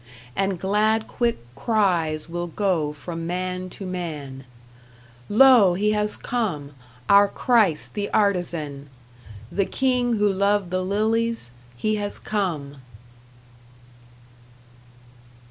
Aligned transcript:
And 0.35 0.59
glad 0.59 1.05
quick 1.05 1.37
cries 1.53 2.27
will 2.27 2.47
go 2.47 2.91
from 2.91 3.27
man 3.27 3.69
to 3.69 3.85
man: 3.85 4.45
"Lo, 5.29 5.75
He 5.75 5.91
has 5.91 6.15
come, 6.17 6.73
our 7.07 7.27
Christ 7.27 7.93
the 7.93 8.09
artisan, 8.09 8.89
The 9.51 9.65
King 9.65 10.13
who 10.15 10.27
loved 10.27 10.71
the 10.71 10.81
lilies, 10.83 11.51
He 11.77 11.97
has 11.97 12.17
come!" 12.17 12.77